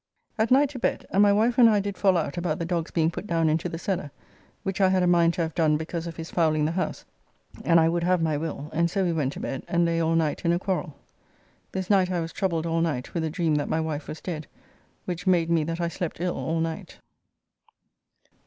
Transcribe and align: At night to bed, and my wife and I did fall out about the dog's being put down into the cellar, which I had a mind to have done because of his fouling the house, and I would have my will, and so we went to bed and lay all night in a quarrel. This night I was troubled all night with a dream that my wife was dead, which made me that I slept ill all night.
At 0.39 0.49
night 0.49 0.69
to 0.69 0.79
bed, 0.79 1.05
and 1.11 1.21
my 1.21 1.31
wife 1.31 1.59
and 1.59 1.69
I 1.69 1.79
did 1.79 1.95
fall 1.95 2.17
out 2.17 2.35
about 2.35 2.57
the 2.57 2.65
dog's 2.65 2.89
being 2.89 3.11
put 3.11 3.27
down 3.27 3.47
into 3.49 3.69
the 3.69 3.77
cellar, 3.77 4.09
which 4.63 4.81
I 4.81 4.89
had 4.89 5.03
a 5.03 5.05
mind 5.05 5.35
to 5.35 5.43
have 5.43 5.53
done 5.53 5.77
because 5.77 6.07
of 6.07 6.15
his 6.15 6.31
fouling 6.31 6.65
the 6.65 6.71
house, 6.71 7.05
and 7.63 7.79
I 7.79 7.87
would 7.87 8.01
have 8.03 8.19
my 8.19 8.35
will, 8.35 8.71
and 8.73 8.89
so 8.89 9.03
we 9.03 9.13
went 9.13 9.33
to 9.33 9.39
bed 9.39 9.63
and 9.67 9.85
lay 9.85 9.99
all 9.99 10.15
night 10.15 10.43
in 10.43 10.53
a 10.53 10.57
quarrel. 10.57 10.95
This 11.71 11.87
night 11.91 12.09
I 12.09 12.19
was 12.19 12.33
troubled 12.33 12.65
all 12.65 12.81
night 12.81 13.13
with 13.13 13.23
a 13.23 13.29
dream 13.29 13.53
that 13.57 13.69
my 13.69 13.79
wife 13.79 14.07
was 14.07 14.21
dead, 14.21 14.47
which 15.05 15.27
made 15.27 15.51
me 15.51 15.63
that 15.65 15.79
I 15.79 15.87
slept 15.87 16.19
ill 16.19 16.35
all 16.35 16.59
night. 16.61 16.97